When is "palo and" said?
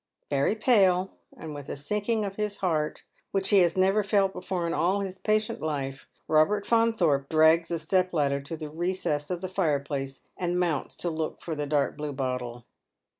0.55-1.53